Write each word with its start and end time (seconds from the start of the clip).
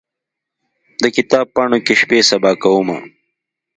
د 1.01 1.03
کتاب 1.15 1.45
پاڼو 1.55 1.77
کې 1.85 1.93
شپې 1.99 2.19
سبا 2.29 2.51
کومه 2.63 2.97